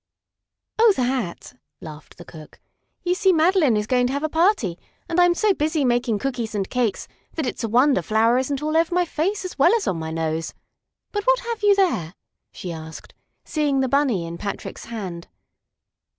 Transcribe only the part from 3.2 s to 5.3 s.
Madeline is going to have a party, and